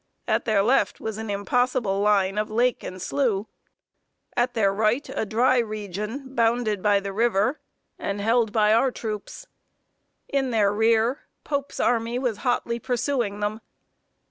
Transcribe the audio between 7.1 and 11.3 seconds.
river, and held by our troops; in their rear,